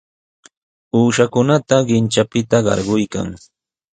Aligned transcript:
Uushakunata 0.99 1.75
qintranpita 1.87 2.57
qarquykan. 2.65 3.27